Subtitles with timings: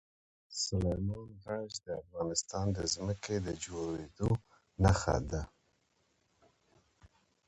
[0.65, 4.15] سلیمان غر د افغانستان د ځمکې د جوړښت
[4.83, 5.41] نښه ده.